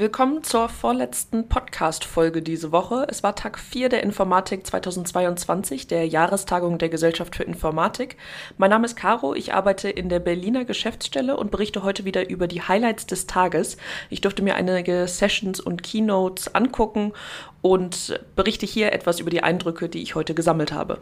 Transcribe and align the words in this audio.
Willkommen 0.00 0.42
zur 0.42 0.70
vorletzten 0.70 1.46
Podcast-Folge 1.46 2.40
diese 2.40 2.72
Woche. 2.72 3.06
Es 3.10 3.22
war 3.22 3.36
Tag 3.36 3.58
4 3.58 3.90
der 3.90 4.02
Informatik 4.02 4.66
2022, 4.66 5.88
der 5.88 6.06
Jahrestagung 6.06 6.78
der 6.78 6.88
Gesellschaft 6.88 7.36
für 7.36 7.42
Informatik. 7.42 8.16
Mein 8.56 8.70
Name 8.70 8.86
ist 8.86 8.96
Caro, 8.96 9.34
ich 9.34 9.52
arbeite 9.52 9.90
in 9.90 10.08
der 10.08 10.18
Berliner 10.18 10.64
Geschäftsstelle 10.64 11.36
und 11.36 11.50
berichte 11.50 11.82
heute 11.82 12.06
wieder 12.06 12.30
über 12.30 12.46
die 12.46 12.62
Highlights 12.62 13.04
des 13.04 13.26
Tages. 13.26 13.76
Ich 14.08 14.22
durfte 14.22 14.42
mir 14.42 14.54
einige 14.54 15.06
Sessions 15.06 15.60
und 15.60 15.82
Keynotes 15.82 16.54
angucken 16.54 17.12
und 17.60 18.18
berichte 18.36 18.64
hier 18.64 18.94
etwas 18.94 19.20
über 19.20 19.28
die 19.28 19.42
Eindrücke, 19.42 19.90
die 19.90 20.00
ich 20.00 20.14
heute 20.14 20.32
gesammelt 20.32 20.72
habe. 20.72 20.96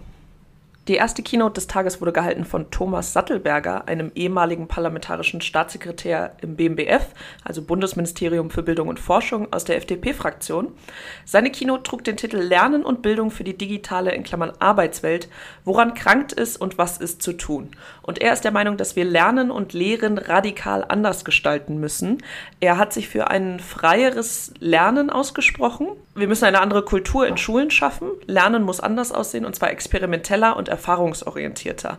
Die 0.88 0.94
erste 0.94 1.22
Keynote 1.22 1.52
des 1.52 1.66
Tages 1.66 2.00
wurde 2.00 2.14
gehalten 2.14 2.46
von 2.46 2.70
Thomas 2.70 3.12
Sattelberger, 3.12 3.86
einem 3.88 4.10
ehemaligen 4.14 4.68
parlamentarischen 4.68 5.42
Staatssekretär 5.42 6.34
im 6.40 6.56
BMBF, 6.56 7.08
also 7.44 7.60
Bundesministerium 7.60 8.48
für 8.48 8.62
Bildung 8.62 8.88
und 8.88 8.98
Forschung 8.98 9.52
aus 9.52 9.64
der 9.64 9.76
FDP-Fraktion. 9.76 10.72
Seine 11.26 11.50
Keynote 11.50 11.82
trug 11.82 12.04
den 12.04 12.16
Titel 12.16 12.38
Lernen 12.38 12.84
und 12.84 13.02
Bildung 13.02 13.30
für 13.30 13.44
die 13.44 13.58
digitale 13.58 14.14
in 14.14 14.22
Klammern 14.22 14.54
Arbeitswelt, 14.60 15.28
woran 15.66 15.92
krankt 15.92 16.32
ist 16.32 16.58
und 16.58 16.78
was 16.78 16.96
ist 16.96 17.20
zu 17.20 17.34
tun. 17.34 17.68
Und 18.00 18.22
er 18.22 18.32
ist 18.32 18.44
der 18.44 18.52
Meinung, 18.52 18.78
dass 18.78 18.96
wir 18.96 19.04
Lernen 19.04 19.50
und 19.50 19.74
Lehren 19.74 20.16
radikal 20.16 20.86
anders 20.88 21.26
gestalten 21.26 21.78
müssen. 21.78 22.22
Er 22.60 22.78
hat 22.78 22.94
sich 22.94 23.08
für 23.08 23.28
ein 23.28 23.60
freieres 23.60 24.54
Lernen 24.58 25.10
ausgesprochen. 25.10 25.88
Wir 26.18 26.26
müssen 26.26 26.46
eine 26.46 26.60
andere 26.60 26.82
Kultur 26.82 27.28
in 27.28 27.36
Schulen 27.36 27.70
schaffen. 27.70 28.08
Lernen 28.26 28.64
muss 28.64 28.80
anders 28.80 29.12
aussehen 29.12 29.44
und 29.44 29.54
zwar 29.54 29.70
experimenteller 29.70 30.56
und 30.56 30.68
erfahrungsorientierter. 30.68 31.98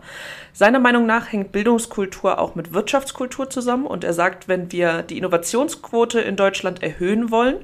Seiner 0.52 0.80
Meinung 0.80 1.06
nach 1.06 1.32
hängt 1.32 1.54
Bildungskultur 1.54 2.38
auch 2.38 2.54
mit 2.54 2.74
Wirtschaftskultur 2.74 3.50
zusammen 3.50 3.88
und 3.88 4.04
er 4.04 4.14
sagt, 4.14 4.50
wenn 4.50 4.74
wir 4.74 5.04
die 5.04 5.18
Innovationsquote 5.18 6.20
in 6.20 6.36
Deutschland 6.36 6.84
erhöhen 6.84 7.32
wollen 7.32 7.58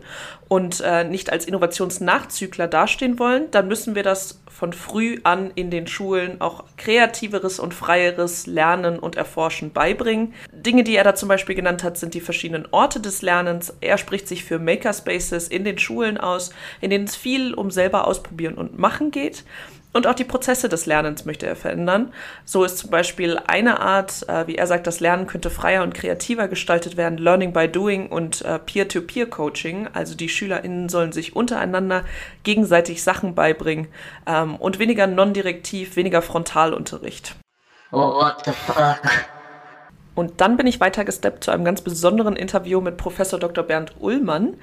und 0.47 0.79
äh, 0.79 1.03
nicht 1.03 1.29
als 1.29 1.45
Innovationsnachzügler 1.45 2.67
dastehen 2.67 3.19
wollen, 3.19 3.51
dann 3.51 3.67
müssen 3.67 3.95
wir 3.95 4.03
das 4.03 4.39
von 4.55 4.71
früh 4.71 5.19
an 5.23 5.51
in 5.55 5.69
den 5.69 5.85
Schulen 5.85 6.39
auch 6.39 6.63
kreativeres 6.77 7.59
und 7.59 7.73
freieres 7.73 8.47
Lernen 8.47 8.99
und 8.99 9.17
Erforschen 9.17 9.73
beibringen. 9.73 10.33
Dinge, 10.53 10.85
die 10.85 10.95
er 10.95 11.03
da 11.03 11.13
zum 11.13 11.27
Beispiel 11.27 11.55
genannt 11.55 11.83
hat, 11.83 11.97
sind 11.97 12.13
die 12.13 12.21
verschiedenen 12.21 12.65
Orte 12.71 13.01
des 13.01 13.21
Lernens. 13.21 13.73
Er 13.81 13.97
spricht 13.97 14.29
sich 14.29 14.45
für 14.45 14.57
Makerspaces 14.57 15.49
in 15.49 15.65
den 15.65 15.77
Schulen 15.77 16.17
aus, 16.17 16.44
in 16.81 16.89
denen 16.89 17.05
es 17.05 17.15
viel 17.15 17.53
um 17.53 17.71
selber 17.71 18.07
ausprobieren 18.07 18.55
und 18.55 18.77
machen 18.77 19.11
geht. 19.11 19.43
Und 19.95 20.07
auch 20.07 20.13
die 20.13 20.25
Prozesse 20.25 20.67
des 20.67 20.88
Lernens 20.88 21.23
möchte 21.23 21.45
er 21.47 21.55
verändern. 21.55 22.11
So 22.43 22.65
ist 22.65 22.79
zum 22.79 22.89
Beispiel 22.89 23.39
eine 23.47 23.79
Art, 23.79 24.27
äh, 24.27 24.45
wie 24.45 24.55
er 24.55 24.67
sagt, 24.67 24.88
das 24.88 24.99
Lernen 24.99 25.25
könnte 25.25 25.49
freier 25.49 25.83
und 25.83 25.93
kreativer 25.93 26.49
gestaltet 26.49 26.97
werden, 26.97 27.17
Learning 27.17 27.53
by 27.53 27.69
Doing 27.69 28.07
und 28.07 28.41
äh, 28.41 28.59
Peer-to-Peer-Coaching. 28.59 29.88
Also 29.93 30.16
die 30.17 30.27
SchülerInnen 30.27 30.89
sollen 30.89 31.13
sich 31.13 31.33
untereinander 31.33 32.03
gegenseitig 32.43 33.03
Sachen 33.03 33.35
beibringen 33.35 33.88
ähm, 34.27 34.57
und 34.57 34.79
weniger 34.79 35.07
non-direktiv, 35.07 35.95
weniger 35.95 36.21
Frontalunterricht. 36.21 37.38
Oh, 37.93 38.16
what 38.16 38.43
the 38.43 38.51
fuck? 38.51 38.99
Und 40.16 40.41
dann 40.41 40.58
bin 40.58 40.66
ich 40.66 40.80
weitergesteppt 40.80 41.44
zu 41.44 41.52
einem 41.52 41.66
ganz 41.66 41.81
besonderen 41.81 42.35
Interview 42.35 42.81
mit 42.81 42.97
Professor 42.97 43.38
Dr. 43.38 43.63
Bernd 43.63 43.94
Ullmann. 43.99 44.55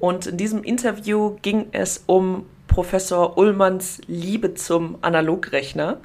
Und 0.00 0.26
in 0.26 0.36
diesem 0.36 0.62
Interview 0.64 1.36
ging 1.42 1.68
es 1.72 2.02
um 2.06 2.46
Professor 2.66 3.38
Ullmanns 3.38 4.00
Liebe 4.06 4.54
zum 4.54 4.98
Analogrechner. 5.00 5.98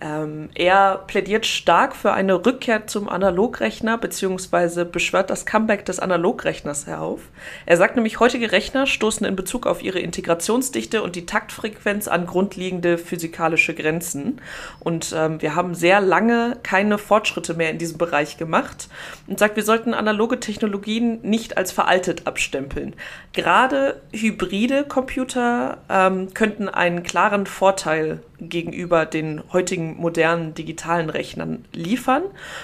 Ähm, 0.00 0.48
er 0.54 1.04
plädiert 1.06 1.44
stark 1.44 1.94
für 1.94 2.12
eine 2.12 2.46
Rückkehr 2.46 2.86
zum 2.86 3.08
Analogrechner 3.08 3.98
beziehungsweise 3.98 4.84
beschwört 4.86 5.28
das 5.28 5.44
Comeback 5.44 5.84
des 5.84 6.00
Analogrechners 6.00 6.86
herauf. 6.86 7.20
Er 7.66 7.76
sagt 7.76 7.96
nämlich, 7.96 8.18
heutige 8.18 8.50
Rechner 8.52 8.86
stoßen 8.86 9.26
in 9.26 9.36
Bezug 9.36 9.66
auf 9.66 9.82
ihre 9.82 9.98
Integrationsdichte 9.98 11.02
und 11.02 11.16
die 11.16 11.26
Taktfrequenz 11.26 12.08
an 12.08 12.26
grundlegende 12.26 12.96
physikalische 12.96 13.74
Grenzen. 13.74 14.40
Und 14.78 15.14
ähm, 15.14 15.42
wir 15.42 15.54
haben 15.54 15.74
sehr 15.74 16.00
lange 16.00 16.56
keine 16.62 16.96
Fortschritte 16.96 17.54
mehr 17.54 17.70
in 17.70 17.78
diesem 17.78 17.98
Bereich 17.98 18.38
gemacht 18.38 18.88
und 19.26 19.38
sagt, 19.38 19.56
wir 19.56 19.64
sollten 19.64 19.92
analoge 19.92 20.40
Technologien 20.40 21.20
nicht 21.22 21.58
als 21.58 21.72
veraltet 21.72 22.26
abstempeln. 22.26 22.94
Gerade 23.32 24.00
hybride 24.12 24.84
Computer 24.84 25.78
ähm, 25.90 26.32
könnten 26.32 26.68
einen 26.70 27.02
klaren 27.02 27.46
Vorteil 27.46 28.22
gegenüber 28.40 29.04
den 29.04 29.42
heutigen 29.52 29.89
modernen 29.96 30.54
digitalen 30.54 31.10
Rechnern 31.10 31.64
liefern. 31.72 32.22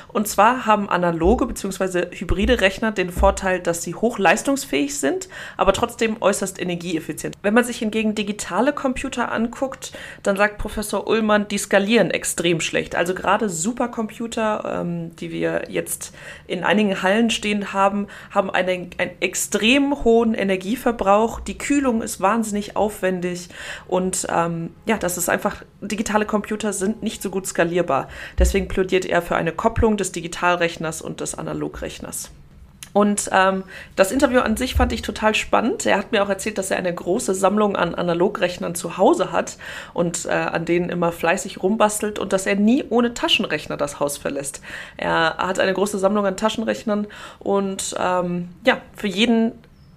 Und 0.09 0.29
zwar 0.29 0.67
haben 0.67 0.89
analoge 0.89 1.47
bzw. 1.47 2.17
hybride 2.17 2.61
Rechner 2.61 2.93
den 2.93 3.11
Vorteil, 3.11 3.61
dass 3.61 3.83
sie 3.83 3.95
hochleistungsfähig 3.95 4.99
sind, 4.99 5.29
aber 5.57 5.73
trotzdem 5.73 6.17
äußerst 6.21 6.61
energieeffizient. 6.61 7.37
Wenn 7.43 7.55
man 7.55 7.65
sich 7.65 7.79
hingegen 7.79 8.15
digitale 8.15 8.73
Computer 8.73 9.33
anguckt, 9.33 9.93
dann 10.23 10.37
sagt 10.37 10.59
Professor 10.59 11.07
Ullmann, 11.07 11.49
die 11.49 11.59
skalieren 11.59 12.11
extrem 12.11 12.61
schlecht. 12.61 12.95
Also 12.95 13.15
gerade 13.15 13.49
Supercomputer, 13.49 14.81
ähm, 14.81 15.15
die 15.17 15.31
wir 15.31 15.65
jetzt 15.69 16.15
in 16.47 16.65
einigen 16.65 17.03
Hallen 17.03 17.31
stehen 17.31 17.73
haben, 17.73 18.07
haben 18.31 18.51
einen, 18.51 18.91
einen 18.99 19.11
extrem 19.21 20.05
hohen 20.05 20.35
Energieverbrauch. 20.35 21.41
Die 21.41 21.59
Kühlung 21.59 22.03
ist 22.03 22.21
wahnsinnig 22.21 22.77
aufwendig 22.77 23.49
und 23.87 24.27
ähm, 24.31 24.71
ja, 24.87 24.97
das 24.99 25.19
ist 25.19 25.29
einfach 25.29 25.63
digitale 25.89 26.27
Computer 26.27 26.73
sind 26.73 27.03
nicht 27.03 27.23
so 27.23 27.31
gut 27.31 27.47
skalierbar. 27.47 28.09
Deswegen 28.39 28.69
plädiert 28.69 29.05
er 29.05 29.23
für 29.23 29.37
eine 29.37 29.53
Kopplung 29.53 29.97
des 29.97 30.13
Digitalrechners 30.13 31.03
und 31.03 31.21
des 31.21 31.35
Analogrechners. 31.35 32.31
Und 32.97 33.29
ähm, 33.31 33.65
das 33.95 34.11
Interview 34.11 34.41
an 34.41 34.57
sich 34.57 34.75
fand 34.75 34.91
ich 34.91 35.03
total 35.03 35.35
spannend. 35.35 35.85
Er 35.85 35.99
hat 35.99 36.13
mir 36.13 36.23
auch 36.23 36.31
erzählt, 36.31 36.57
dass 36.57 36.71
er 36.71 36.79
eine 36.79 36.95
große 36.95 37.35
Sammlung 37.35 37.77
an 37.77 37.95
Analogrechnern 37.95 38.75
zu 38.75 38.97
Hause 38.97 39.33
hat 39.33 39.59
und 39.93 40.25
äh, 40.25 40.31
an 40.31 40.65
denen 40.65 40.89
immer 40.89 41.13
fleißig 41.13 41.63
rumbastelt 41.63 42.19
und 42.19 42.33
dass 42.33 42.47
er 42.47 42.57
nie 42.57 42.85
ohne 42.89 43.13
Taschenrechner 43.13 43.77
das 43.77 44.01
Haus 44.01 44.17
verlässt. 44.17 44.63
Er 44.97 45.37
hat 45.37 45.61
eine 45.61 45.75
große 45.75 45.99
Sammlung 45.99 46.25
an 46.25 46.39
Taschenrechnern 46.39 47.07
und 47.39 47.95
ähm, 48.01 48.49
ja, 48.65 48.81
für 48.97 49.09
jeden 49.09 49.53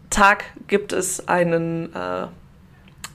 Tag 0.09 0.44
gibt 0.67 0.91
es 0.91 1.29
einen 1.29 1.95
äh, 1.95 2.27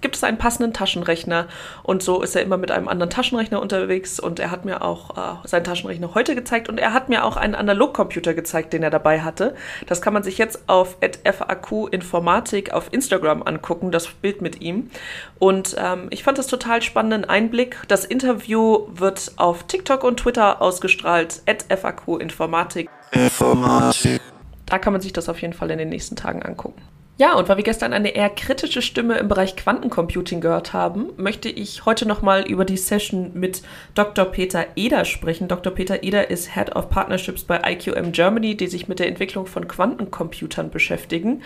gibt 0.04 0.16
es 0.16 0.22
einen 0.22 0.37
passenden 0.37 0.75
Taschenrechner. 0.75 1.47
Und 1.82 2.03
so 2.03 2.20
ist 2.20 2.37
er 2.37 2.42
immer 2.42 2.59
mit 2.59 2.70
einem 2.70 2.88
anderen 2.88 3.09
Taschenrechner 3.09 3.59
unterwegs. 3.59 4.20
Und 4.20 4.38
er 4.38 4.50
hat 4.50 4.66
mir 4.66 4.82
auch 4.82 5.16
äh, 5.16 5.48
seinen 5.48 5.65
Taschenrechner 5.65 6.15
heute 6.15 6.34
gezeigt. 6.34 6.69
Und 6.69 6.76
er 6.76 6.92
hat 6.92 7.09
mir 7.09 7.25
auch 7.25 7.38
einen 7.38 7.54
Analogcomputer 7.54 8.34
gezeigt, 8.34 8.75
den 8.75 8.82
er 8.82 8.91
dabei 8.91 9.22
hatte. 9.22 9.56
Das 9.87 10.03
kann 10.03 10.12
man 10.12 10.22
sich 10.22 10.37
jetzt 10.37 10.69
auf 10.69 10.98
FAQ 11.00 11.88
Informatik 11.91 12.75
auf 12.75 12.92
Instagram 12.92 13.42
angucken, 13.44 13.92
das 13.92 14.09
Bild 14.09 14.42
mit 14.42 14.60
ihm. 14.60 14.91
Und 15.38 15.75
ähm, 15.78 16.09
ich 16.10 16.22
fand 16.22 16.36
das 16.36 16.48
total 16.48 16.82
spannenden 16.82 17.25
Einblick. 17.25 17.78
Das 17.88 18.04
Interview 18.04 18.86
wird 18.92 19.32
auf 19.36 19.62
TikTok 19.62 20.04
und 20.04 20.19
Twitter 20.19 20.60
ausgestrahlt. 20.60 21.41
FAQ 21.47 22.21
Informatik. 22.21 22.91
Informatik. 23.10 24.21
Da 24.66 24.78
kann 24.78 24.92
man 24.92 25.00
sich 25.00 25.15
das 25.15 25.31
auf 25.31 25.41
jeden 25.41 25.54
Fall 25.54 25.71
in 25.71 25.78
den 25.78 25.88
nächsten 25.88 26.15
Tagen 26.15 26.42
angucken. 26.42 26.82
Ja, 27.16 27.34
und 27.34 27.48
weil 27.48 27.58
wir 27.58 27.64
gestern 27.64 27.92
eine 27.92 28.08
eher 28.08 28.28
kritische 28.28 28.82
Stimme 28.82 29.19
im 29.19 29.28
Bereich 29.28 29.54
Quantencomputing 29.54 30.41
gehört 30.41 30.72
haben, 30.72 31.10
möchte 31.16 31.48
ich 31.48 31.84
heute 31.84 32.08
nochmal 32.08 32.42
über 32.42 32.64
die 32.64 32.76
Session 32.76 33.30
mit 33.34 33.62
Dr. 33.94 34.25
Peter 34.25 34.66
Eder 34.75 35.04
sprechen. 35.04 35.47
Dr. 35.47 35.72
Peter 35.72 36.03
Eder 36.03 36.28
ist 36.28 36.54
Head 36.54 36.74
of 36.74 36.91
Partnerships 36.91 37.44
bei 37.44 37.60
IQM 37.64 38.10
Germany, 38.10 38.56
die 38.56 38.66
sich 38.66 38.89
mit 38.89 38.98
der 38.98 39.06
Entwicklung 39.06 39.47
von 39.47 39.68
Quantencomputern 39.68 40.71
beschäftigen. 40.71 41.42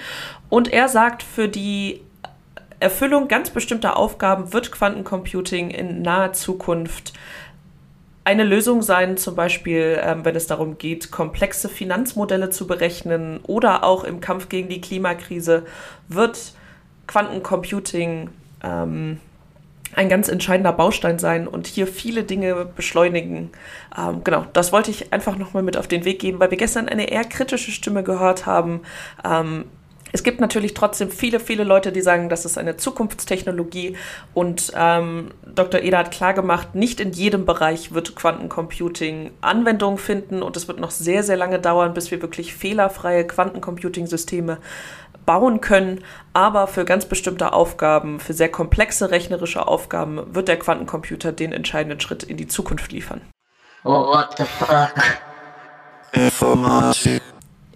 Und 0.49 0.73
er 0.73 0.89
sagt, 0.89 1.23
für 1.23 1.49
die 1.49 2.01
Erfüllung 2.81 3.29
ganz 3.29 3.51
bestimmter 3.51 3.99
Aufgaben 3.99 4.55
wird 4.55 4.73
Quantencomputing 4.73 5.71
in 5.71 6.01
naher 6.01 6.33
Zukunft 6.33 7.13
eine 8.25 8.45
Lösung 8.45 8.83
sein, 8.83 9.17
zum 9.17 9.35
Beispiel, 9.35 9.99
ähm, 10.03 10.25
wenn 10.25 10.37
es 10.37 10.47
darum 10.47 10.79
geht, 10.79 11.11
komplexe 11.11 11.69
Finanzmodelle 11.69 12.51
zu 12.51 12.67
berechnen 12.67 13.41
oder 13.45 13.85
auch 13.85 14.05
im 14.05 14.21
Kampf 14.21 14.49
gegen 14.49 14.69
die 14.69 14.81
Klimakrise, 14.81 15.65
wird 16.09 16.53
Quantencomputing 17.07 18.31
ähm, 18.63 19.19
ein 19.95 20.09
ganz 20.09 20.29
entscheidender 20.29 20.73
Baustein 20.73 21.19
sein 21.19 21.49
und 21.49 21.67
hier 21.67 21.87
viele 21.87 22.23
Dinge 22.23 22.67
beschleunigen. 22.67 23.51
Ähm, 23.97 24.23
genau, 24.23 24.47
das 24.53 24.73
wollte 24.73 24.91
ich 24.91 25.13
einfach 25.13 25.37
nochmal 25.37 25.63
mit 25.63 25.77
auf 25.77 25.89
den 25.89 26.05
Weg 26.05 26.19
geben, 26.21 26.39
weil 26.39 26.51
wir 26.51 26.59
gestern 26.59 26.89
eine 26.89 27.11
eher 27.11 27.25
kritische 27.25 27.71
Stimme 27.71 28.03
gehört 28.03 28.47
haben. 28.47 28.83
Ähm, 29.25 29.65
es 30.13 30.23
gibt 30.23 30.41
natürlich 30.41 30.75
trotzdem 30.75 31.11
viele, 31.11 31.41
viele 31.41 31.65
Leute, 31.65 31.93
die 31.93 32.01
sagen, 32.01 32.29
das 32.29 32.45
ist 32.45 32.59
eine 32.59 32.77
Zukunftstechnologie. 32.77 33.97
Und 34.35 34.73
ähm, 34.75 35.33
Dr. 35.47 35.81
Eder 35.81 35.99
hat 35.99 36.11
klargemacht, 36.11 36.75
nicht 36.75 37.01
in 37.01 37.13
jedem 37.13 37.45
Bereich 37.45 37.93
wird 37.93 38.17
Quantencomputing 38.17 39.33
Anwendung 39.41 39.99
finden. 39.99 40.43
Und 40.43 40.57
es 40.57 40.69
wird 40.69 40.81
noch 40.81 40.91
sehr, 40.91 41.23
sehr 41.23 41.37
lange 41.37 41.59
dauern, 41.59 41.95
bis 41.95 42.11
wir 42.11 42.23
wirklich 42.23 42.55
fehlerfreie 42.55 43.27
Quantencomputing-Systeme 43.27 44.59
bauen 45.27 45.61
können. 45.61 46.03
Aber 46.33 46.67
für 46.67 46.85
ganz 46.85 47.05
bestimmte 47.05 47.53
Aufgaben, 47.53 48.19
für 48.19 48.33
sehr 48.33 48.51
komplexe 48.51 49.11
rechnerische 49.11 49.67
Aufgaben, 49.67 50.35
wird 50.35 50.49
der 50.49 50.59
Quantencomputer 50.59 51.33
den 51.33 51.53
entscheidenden 51.53 52.01
Schritt 52.01 52.23
in 52.23 52.37
die 52.37 52.49
Zukunft 52.49 52.93
liefern. 52.93 53.21
Oh, 53.85 54.07
what 54.09 54.35
the 54.39 54.45
fuck? 54.45 54.93
Informatik. 56.13 57.23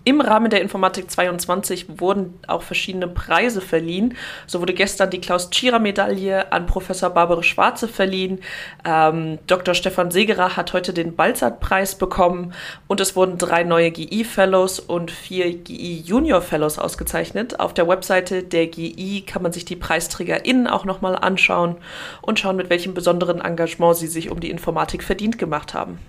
Im 0.05 0.21
Rahmen 0.21 0.51
der 0.51 0.63
Informatik 0.63 1.09
22 1.09 2.01
wurden 2.01 2.37
auch 2.49 2.63
verschiedene 2.63 3.07
Preise 3.07 3.61
verliehen. 3.61 4.17
So 4.49 4.61
wurde 4.61 4.75
gestern 4.75 5.11
die 5.11 5.21
Klaus-Tschira-Medaille 5.21 6.51
an 6.51 6.67
Professor 6.67 7.11
Barbara 7.11 7.45
Schwarze 7.45 7.87
verliehen. 7.87 8.41
Ähm, 8.85 9.39
Dr. 9.47 9.75
Stefan 9.75 10.11
Segerer 10.11 10.57
hat 10.57 10.73
heute 10.73 10.93
den 10.93 11.15
Balzert-Preis 11.15 11.95
bekommen 11.95 12.53
und 12.89 13.01
es 13.01 13.15
wurden 13.15 13.39
drei 13.39 13.63
neue 13.63 13.93
GI-Fellows 13.93 14.81
und 14.81 15.13
vier 15.13 15.53
GI-Junior-Fellows 15.55 16.81
ausgezeichnet. 16.81 17.61
Auf 17.61 17.73
der 17.73 17.87
Webseite 17.87 18.43
der 18.43 18.67
GI 18.67 19.23
kann 19.25 19.43
man 19.43 19.53
sich 19.53 19.65
die 19.65 19.77
PreisträgerInnen 19.77 20.67
auch 20.67 20.85
nochmal 20.85 21.15
anschauen 21.15 21.77
und 22.23 22.41
schauen, 22.41 22.57
mit 22.57 22.71
welchem 22.71 22.95
besonderen 22.95 23.41
Engagement 23.41 23.97
sie 23.97 24.09
sich 24.09 24.31
um 24.31 24.41
die 24.41 24.51
Informatik 24.51 25.05
verdient 25.05 25.39
gemacht 25.39 25.75
haben. 25.75 26.01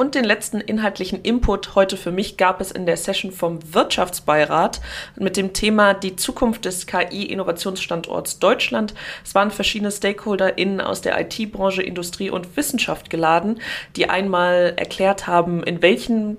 Und 0.00 0.14
den 0.14 0.22
letzten 0.22 0.60
inhaltlichen 0.60 1.22
Input 1.22 1.74
heute 1.74 1.96
für 1.96 2.12
mich 2.12 2.36
gab 2.36 2.60
es 2.60 2.70
in 2.70 2.86
der 2.86 2.96
Session 2.96 3.32
vom 3.32 3.58
Wirtschaftsbeirat 3.74 4.80
mit 5.16 5.36
dem 5.36 5.52
Thema 5.52 5.92
die 5.92 6.14
Zukunft 6.14 6.66
des 6.66 6.86
KI-Innovationsstandorts 6.86 8.38
Deutschland. 8.38 8.94
Es 9.24 9.34
waren 9.34 9.50
verschiedene 9.50 9.90
StakeholderInnen 9.90 10.80
aus 10.80 11.00
der 11.00 11.20
IT-Branche, 11.20 11.82
Industrie 11.82 12.30
und 12.30 12.56
Wissenschaft 12.56 13.10
geladen, 13.10 13.60
die 13.96 14.08
einmal 14.08 14.74
erklärt 14.76 15.26
haben, 15.26 15.64
in 15.64 15.82
welchen 15.82 16.36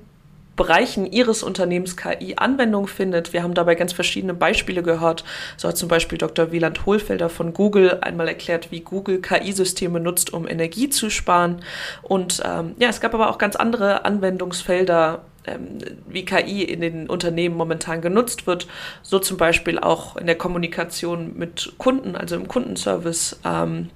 Bereichen 0.60 1.10
Ihres 1.10 1.42
Unternehmens 1.42 1.96
KI 1.96 2.34
Anwendung 2.36 2.88
findet. 2.88 3.32
Wir 3.32 3.44
haben 3.44 3.54
dabei 3.54 3.76
ganz 3.76 3.94
verschiedene 3.94 4.34
Beispiele 4.34 4.84
gehört. 4.84 5.24
So 5.56 5.70
hat 5.70 5.78
zum 5.78 5.88
Beispiel 5.88 6.18
Dr. 6.18 6.52
Wieland 6.52 6.86
Hohlfelder 6.86 7.30
von 7.30 7.54
Google 7.54 8.00
einmal 8.02 8.28
erklärt, 8.28 8.70
wie 8.70 8.82
Google 8.82 9.22
KI-Systeme 9.22 10.02
nutzt, 10.02 10.34
um 10.34 10.46
Energie 10.46 10.90
zu 10.90 11.10
sparen. 11.10 11.62
Und 12.02 12.44
ähm, 12.46 12.76
ja, 12.78 12.90
es 12.90 13.00
gab 13.00 13.14
aber 13.14 13.30
auch 13.30 13.38
ganz 13.38 13.56
andere 13.56 14.04
Anwendungsfelder, 14.04 15.24
ähm, 15.48 15.78
wie 16.10 16.26
KI 16.26 16.64
in 16.64 16.82
den 16.82 17.08
Unternehmen 17.08 17.56
momentan 17.56 18.02
genutzt 18.02 18.46
wird. 18.46 18.68
So 19.02 19.18
zum 19.20 19.38
Beispiel 19.38 19.80
auch 19.80 20.18
in 20.18 20.26
der 20.26 20.38
Kommunikation 20.38 21.38
mit 21.38 21.72
Kunden, 21.78 22.18
also 22.18 22.36
im 22.36 22.50
Kundenservice. 22.50 23.40
Ähm, 23.46 23.92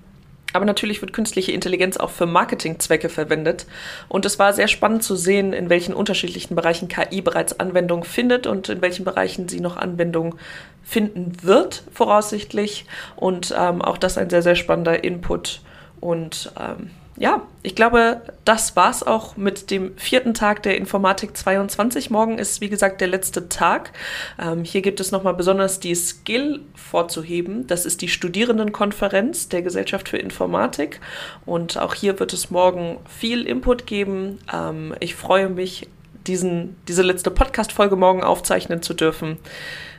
aber 0.54 0.66
natürlich 0.66 1.02
wird 1.02 1.14
künstliche 1.14 1.52
Intelligenz 1.52 1.98
auch 1.98 2.12
für 2.12 2.26
Marketingzwecke 2.26 3.10
verwendet. 3.10 3.66
Und 4.08 4.26
es 4.26 4.40
war 4.40 4.54
sehr 4.54 4.68
spannend 4.68 5.04
zu 5.04 5.16
sehen, 5.16 5.52
in 5.54 5.70
welchen 5.70 5.94
unterschiedlichen 5.94 6.56
Bereichen 6.56 6.88
KI 6.88 7.22
bereits 7.22 7.60
Anwendung 7.60 8.04
findet 8.04 8.48
und 8.48 8.70
in 8.70 8.82
welchen 8.82 9.04
Bereichen 9.04 9.50
sie 9.50 9.60
noch 9.60 9.78
Anwendung 9.78 10.36
finden 10.84 11.34
wird, 11.42 11.84
voraussichtlich. 11.92 12.86
Und 13.16 13.54
ähm, 13.58 13.82
auch 13.82 13.98
das 13.98 14.18
ein 14.18 14.30
sehr, 14.30 14.42
sehr 14.42 14.56
spannender 14.56 15.04
Input. 15.04 15.62
Und 16.00 16.52
ähm, 16.60 16.92
ja, 17.18 17.44
ich 17.62 17.76
glaube, 17.76 18.22
das 18.44 18.76
war's 18.76 19.04
auch 19.04 19.38
mit 19.38 19.70
dem 19.70 19.96
vierten 19.98 20.34
Tag 20.34 20.64
der 20.64 20.78
Informatik 20.78 21.38
22. 21.38 22.10
Morgen 22.10 22.40
ist, 22.40 22.60
wie 22.60 22.70
gesagt, 22.70 23.02
der 23.02 23.08
letzte 23.08 23.50
Tag. 23.50 23.92
Ähm, 24.40 24.64
hier 24.64 24.82
gibt 24.82 25.00
es 25.00 25.12
nochmal 25.12 25.36
besonders 25.36 25.80
die 25.80 25.94
Skill 25.94 26.62
vorzuheben. 26.76 27.68
Das 27.68 27.86
ist 27.86 28.02
die 28.02 28.08
Studierendenkonferenz 28.08 29.48
der 29.48 29.62
Gesellschaft 29.62 30.10
für 30.10 30.18
Informatik. 30.18 31.00
Und 31.46 31.78
auch 31.78 31.94
hier 31.94 32.20
wird 32.20 32.34
es 32.34 32.50
morgen 32.50 32.98
viel 33.08 33.46
Input 33.46 33.86
geben. 33.86 34.40
Ähm, 34.52 34.96
ich 35.00 35.14
freue 35.14 35.50
mich, 35.50 35.88
diesen, 36.26 36.78
diese 36.88 37.04
letzte 37.04 37.30
Podcast-Folge 37.30 37.96
morgen 37.96 38.24
aufzeichnen 38.24 38.82
zu 38.82 38.94
dürfen. 38.94 39.38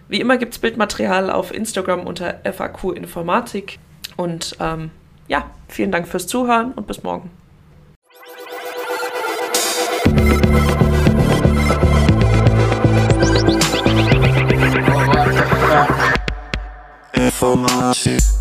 Wie 0.08 0.20
immer 0.20 0.37
gibt 0.37 0.55
es 0.55 0.58
Bildmaterial 0.58 1.31
auf 1.31 1.55
Instagram 1.55 2.06
unter 2.06 2.40
FAQ 2.44 2.93
Informatik. 2.96 3.78
Und 4.17 4.56
ähm, 4.58 4.90
ja, 5.28 5.50
vielen 5.68 5.92
Dank 5.92 6.08
fürs 6.08 6.26
Zuhören 6.26 6.72
und 6.72 6.86
bis 6.86 7.02
morgen. 7.02 7.30
Informatik. 17.12 18.33